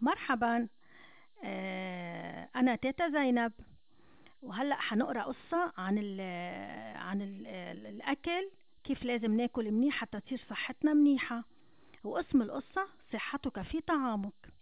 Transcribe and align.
مرحبا. 0.00 0.68
آه، 1.44 2.48
أنا 2.56 2.76
تيتا 2.76 3.08
زينب. 3.08 3.52
وهلأ 4.42 4.76
حنقرأ 4.76 5.22
قصة 5.22 5.72
عن 5.78 5.98
ال 5.98 6.20
عن 6.96 7.22
ال 7.22 7.46
الأكل 7.86 8.50
كيف 8.84 9.04
لازم 9.04 9.36
ناكل 9.36 9.70
منيح 9.70 9.94
حتى 9.94 10.20
تصير 10.20 10.40
صحتنا 10.50 10.94
منيحة. 10.94 11.44
واسم 12.04 12.42
القصة 12.42 12.88
صحتك 13.12 13.62
في 13.62 13.80
طعامك. 13.80 14.52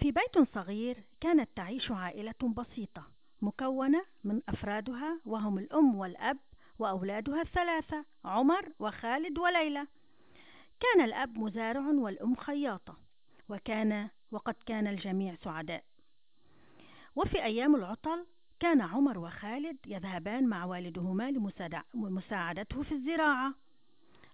في 0.00 0.12
بيت 0.12 0.48
صغير 0.54 0.96
كانت 1.20 1.48
تعيش 1.56 1.90
عائلة 1.90 2.34
بسيطة 2.42 3.06
مكونة 3.42 4.04
من 4.24 4.40
أفرادها 4.48 5.20
وهم 5.26 5.58
الأم 5.58 5.94
والأب 5.94 6.38
وأولادها 6.78 7.42
الثلاثة 7.42 8.04
عمر 8.24 8.68
وخالد 8.78 9.38
وليلى. 9.38 9.86
كان 10.80 11.04
الأب 11.04 11.38
مزارع 11.38 11.80
والأم 11.80 12.36
خياطة. 12.36 12.96
وكان 13.48 14.08
وقد 14.32 14.54
كان 14.66 14.86
الجميع 14.86 15.34
سعداء. 15.34 15.84
وفي 17.16 17.44
أيام 17.44 17.74
العطل 17.76 18.26
كان 18.60 18.80
عمر 18.80 19.18
وخالد 19.18 19.76
يذهبان 19.86 20.46
مع 20.46 20.64
والدهما 20.64 21.30
لمساعدته 21.94 22.82
في 22.82 22.92
الزراعة. 22.92 23.54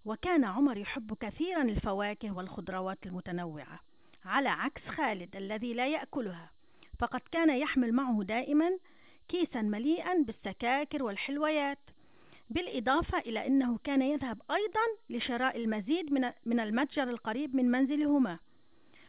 وكان 0.05 0.45
عمر 0.45 0.77
يحب 0.77 1.15
كثيرا 1.21 1.63
الفواكه 1.63 2.31
والخضروات 2.31 3.07
المتنوعة 3.07 3.81
على 4.25 4.49
عكس 4.49 4.83
خالد 4.89 5.37
الذي 5.37 5.75
لا 5.75 5.89
يأكلها. 5.89 6.51
فقد 6.99 7.21
كان 7.33 7.51
يحمل 7.59 7.93
معه 7.93 8.23
دائما 8.23 8.79
كيسا 9.29 9.63
مليئا 9.63 10.23
بالسكاكر 10.23 11.03
والحلويات 11.03 11.79
بالإضافة 12.51 13.19
إلى 13.19 13.47
أنه 13.47 13.79
كان 13.85 14.03
يذهب 14.03 14.43
أيضا 14.51 14.81
لشراء 15.11 15.57
المزيد 15.57 16.13
من 16.47 16.61
المتجر 16.61 17.11
القريب 17.11 17.57
من 17.57 17.71
منزلهما. 17.71 18.39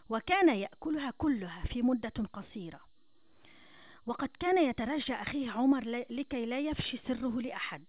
وكان 0.09 0.49
يأكلها 0.49 1.13
كلها 1.17 1.63
في 1.65 1.81
مدة 1.81 2.13
قصيرة. 2.33 2.79
وقد 4.05 4.29
كان 4.39 4.69
يترجى 4.69 5.13
أخيه 5.13 5.51
عمر 5.51 6.05
لكي 6.09 6.45
لا 6.45 6.59
يفشي 6.59 6.97
سره 6.97 7.41
لأحد. 7.41 7.83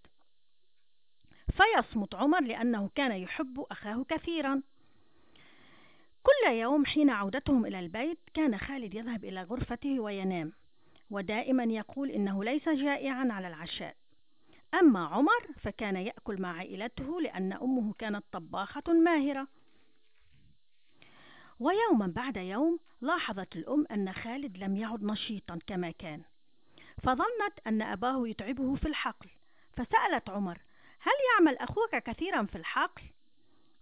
فيصمت 1.57 2.15
عمر 2.15 2.41
لأنه 2.41 2.91
كان 2.95 3.13
يحب 3.13 3.67
أخاه 3.71 4.05
كثيرا. 4.09 4.63
كل 6.23 6.53
يوم 6.53 6.87
حين 6.87 7.11
عودتهم 7.11 7.67
إلى 7.67 7.81
البيت 7.81 8.19
كان 8.35 8.59
خالد 8.59 8.95
يذهب 8.95 9.25
إلى 9.25 9.43
غرفته 9.43 10.01
وينام. 10.01 10.53
ودائما 11.11 11.65
يقول 11.65 12.11
إنه 12.11 12.45
ليس 12.45 12.69
جائعا 12.69 13.29
على 13.33 13.49
العشاء. 13.49 13.97
أما 14.75 15.07
عمر 15.07 15.47
فكان 15.59 15.97
يأكل 15.97 16.41
مع 16.43 16.59
عائلته 16.59 17.21
لأن 17.21 17.53
أمه 17.53 17.93
كانت 17.93 18.25
طباخة 18.33 18.93
ماهرة. 18.93 19.49
ويوما 21.61 22.07
بعد 22.07 22.37
يوم 22.37 22.79
لاحظت 23.01 23.57
الأم 23.57 23.87
أن 23.91 24.13
خالد 24.13 24.59
لم 24.59 24.77
يعد 24.77 25.03
نشيطا 25.03 25.59
كما 25.67 25.91
كان 25.91 26.23
فظنت 27.03 27.59
أن 27.67 27.83
أباه 27.83 28.29
يتعبه 28.29 28.75
في 28.75 28.89
الحقل 28.89 29.29
فسألت 29.73 30.31
عمر 30.31 30.59
هل 31.01 31.13
يعمل 31.33 31.59
أخوك 31.59 31.97
كثيرا 31.97 32.43
في 32.43 32.59
الحقل؟ 32.59 33.03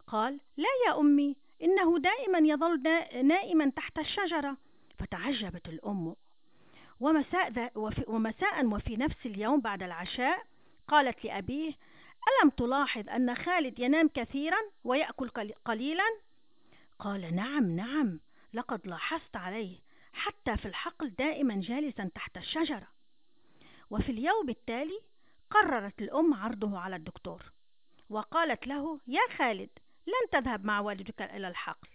قال 0.06 0.40
لا 0.56 0.68
يا 0.86 1.00
أمي 1.00 1.36
إنه 1.62 1.98
دائما 1.98 2.38
يظل 2.38 2.82
نائما 3.24 3.70
تحت 3.70 3.98
الشجرة 3.98 4.56
فتعجبت 4.98 5.68
الأم 5.68 6.16
ومساء, 7.00 7.72
وفي, 7.74 8.04
ومساء 8.08 8.66
وفي 8.66 8.96
نفس 8.96 9.26
اليوم 9.26 9.60
بعد 9.60 9.82
العشاء 9.82 10.46
قالت 10.88 11.24
لأبيه 11.24 11.72
ألم 12.42 12.50
تلاحظ 12.50 13.08
أن 13.08 13.34
خالد 13.34 13.78
ينام 13.78 14.08
كثيرا 14.08 14.58
ويأكل 14.84 15.28
قليلا؟ 15.64 16.04
قال 16.98 17.34
نعم 17.34 17.76
نعم 17.76 18.20
لقد 18.52 18.86
لاحظت 18.86 19.36
عليه 19.36 19.78
حتى 20.12 20.56
في 20.56 20.68
الحقل 20.68 21.10
دائما 21.10 21.60
جالسا 21.60 22.10
تحت 22.14 22.36
الشجرة. 22.36 22.88
وفي 23.90 24.12
اليوم 24.12 24.48
التالي 24.48 25.00
قررت 25.50 26.02
الأم 26.02 26.34
عرضه 26.34 26.78
على 26.78 26.96
الدكتور 26.96 27.52
وقالت 28.10 28.66
له 28.66 29.00
يا 29.06 29.20
خالد 29.38 29.70
لن 30.06 30.30
تذهب 30.32 30.64
مع 30.64 30.80
والدك 30.80 31.22
إلى 31.22 31.48
الحقل 31.48 31.88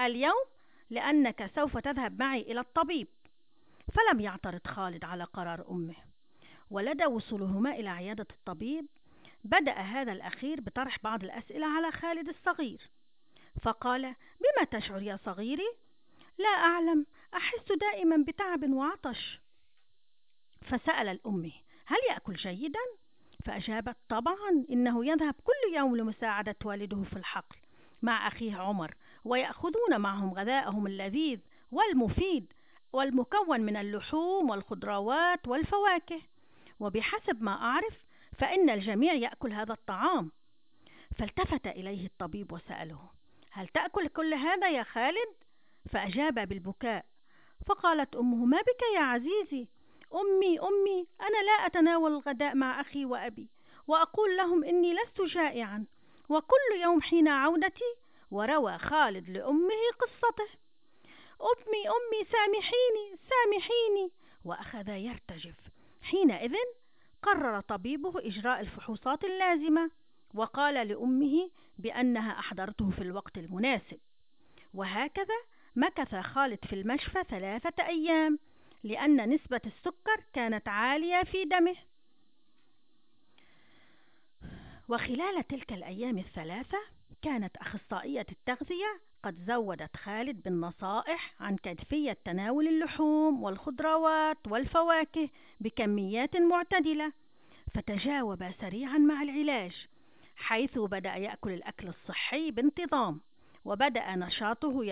اليوم 0.00 0.44
لأنك 0.90 1.50
سوف 1.54 1.78
تذهب 1.78 2.22
معي 2.22 2.40
إلى 2.40 2.60
الطبيب. 2.60 3.08
فلم 3.94 4.20
يعترض 4.20 4.66
خالد 4.66 5.04
على 5.04 5.24
قرار 5.24 5.70
أمه 5.70 5.96
ولدى 6.70 7.06
وصولهما 7.06 7.70
إلى 7.70 7.88
عيادة 7.88 8.26
الطبيب 8.30 8.86
بدأ 9.44 9.72
هذا 9.72 10.12
الأخير 10.12 10.60
بطرح 10.60 10.98
بعض 11.04 11.24
الأسئلة 11.24 11.66
على 11.66 11.90
خالد 11.92 12.28
الصغير. 12.28 12.90
فقال 13.66 14.02
بما 14.40 14.64
تشعر 14.70 15.02
يا 15.02 15.18
صغيري؟ 15.24 15.72
لا 16.38 16.48
أعلم 16.48 17.06
أحس 17.34 17.72
دائما 17.80 18.16
بتعب 18.16 18.70
وعطش. 18.70 19.40
فسأل 20.62 21.08
الأم 21.08 21.52
هل 21.86 21.96
يأكل 22.10 22.34
جيدا؟ 22.34 22.80
فأجابت 23.44 23.96
طبعا 24.08 24.64
إنه 24.70 25.06
يذهب 25.06 25.34
كل 25.44 25.76
يوم 25.76 25.96
لمساعدة 25.96 26.56
والده 26.64 27.02
في 27.02 27.16
الحقل 27.16 27.56
مع 28.02 28.28
أخيه 28.28 28.56
عمر 28.56 28.94
ويأخذون 29.24 30.00
معهم 30.00 30.34
غذاءهم 30.34 30.86
اللذيذ 30.86 31.40
والمفيد 31.72 32.52
والمكون 32.92 33.60
من 33.60 33.76
اللحوم 33.76 34.50
والخضروات 34.50 35.48
والفواكه. 35.48 36.20
وبحسب 36.80 37.42
ما 37.42 37.52
أعرف 37.52 38.06
فإن 38.38 38.70
الجميع 38.70 39.12
يأكل 39.12 39.52
هذا 39.52 39.72
الطعام. 39.72 40.32
فالتفت 41.18 41.66
إليه 41.66 42.06
الطبيب 42.06 42.52
وسأله 42.52 43.15
هل 43.56 43.68
تأكل 43.68 44.08
كل 44.08 44.34
هذا 44.34 44.68
يا 44.68 44.82
خالد؟ 44.82 45.34
فأجاب 45.92 46.34
بالبكاء. 46.48 47.04
فقالت 47.66 48.16
أمه 48.16 48.44
ما 48.44 48.60
بك 48.60 48.82
يا 48.94 49.00
عزيزي. 49.00 49.68
أمي 50.14 50.60
أمي 50.60 51.06
أنا 51.20 51.42
لا 51.42 51.66
أتناول 51.66 52.12
الغداء 52.12 52.54
مع 52.54 52.80
أخي 52.80 53.04
وأبي 53.04 53.48
وأقول 53.86 54.36
لهم 54.36 54.64
إني 54.64 54.94
لست 54.94 55.20
جائعا 55.20 55.86
وكل 56.28 56.82
يوم 56.82 57.00
حين 57.00 57.28
عودتي 57.28 57.94
وروى 58.30 58.78
خالد 58.78 59.30
لأمه 59.30 59.74
قصته. 60.00 60.48
أمي 61.40 61.88
أمي 61.88 62.24
سامحيني 62.24 63.18
سامحيني. 63.30 64.12
وأخذ 64.44 64.88
يرتجف. 64.88 65.56
حينئذ 66.02 66.54
قرر 67.22 67.60
طبيبه 67.60 68.18
إجراء 68.18 68.60
الفحوصات 68.60 69.24
اللازمة. 69.24 69.90
وقال 70.34 70.88
لأمه 70.88 71.50
بأنها 71.78 72.38
أحضرته 72.38 72.90
في 72.90 73.02
الوقت 73.02 73.38
المناسب. 73.38 73.98
وهكذا 74.74 75.36
مكث 75.76 76.14
خالد 76.14 76.58
في 76.64 76.72
المشفى 76.72 77.24
ثلاثة 77.28 77.86
أيام 77.86 78.38
لأن 78.84 79.34
نسبة 79.34 79.60
السكر 79.66 80.24
كانت 80.32 80.68
عالية 80.68 81.22
في 81.22 81.44
دمه. 81.44 81.76
وخلال 84.88 85.46
تلك 85.48 85.72
الأيام 85.72 86.18
الثلاثة 86.18 86.78
كانت 87.22 87.56
أخصائية 87.56 88.26
التغذية 88.32 89.00
قد 89.22 89.38
زودت 89.46 89.96
خالد 89.96 90.42
بالنصائح 90.42 91.34
عن 91.40 91.56
كيفية 91.56 92.16
تناول 92.24 92.68
اللحوم 92.68 93.42
والخضروات 93.42 94.38
والفواكه 94.48 95.28
بكميات 95.60 96.36
معتدلة 96.36 97.12
فتجاوب 97.74 98.52
سريعا 98.60 98.98
مع 98.98 99.22
العلاج 99.22 99.86
حيث 100.36 100.78
بدأ 100.78 101.14
يأكل 101.16 101.50
الأكل 101.52 101.88
الصحي 101.88 102.50
بانتظام 102.50 103.20
وبدأ 103.64 104.16
نشاطه 104.16 104.84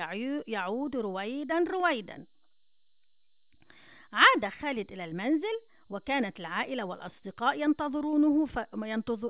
يعود 0.47 0.97
رويدا 0.97 1.59
رويدا. 1.59 2.27
عاد 4.12 4.49
خالد 4.49 4.93
إلى 4.93 5.04
المنزل 5.04 5.60
وكانت 5.91 6.41
العائلة 6.41 6.84
والأصدقاء 6.84 7.60
ينتظرونه 7.60 8.47
ف... 8.47 8.59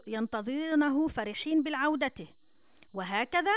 ينتظرونه 0.07 1.09
فرحين 1.09 1.63
بالعودته 1.63 2.29
وهكذا 2.95 3.55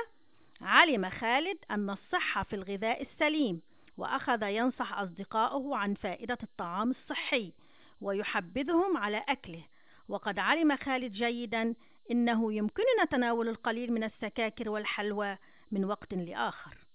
علم 0.61 1.09
خالد 1.09 1.57
أن 1.71 1.89
الصحة 1.89 2.43
في 2.43 2.55
الغذاء 2.55 3.01
السليم 3.01 3.61
وأخذ 3.97 4.43
ينصح 4.43 4.99
أصدقائه 4.99 5.75
عن 5.75 5.93
فائدة 5.93 6.37
الطعام 6.43 6.91
الصحي 6.91 7.53
ويحبذهم 8.01 8.97
على 8.97 9.23
أكله. 9.27 9.63
وقد 10.09 10.39
علم 10.39 10.77
خالد 10.77 11.11
جيدا 11.11 11.75
إنه 12.11 12.53
يمكننا 12.53 13.05
تناول 13.11 13.49
القليل 13.49 13.93
من 13.93 14.03
السكاكر 14.03 14.69
والحلوى 14.69 15.37
من 15.71 15.85
وقت 15.85 16.13
لآخر. 16.13 16.86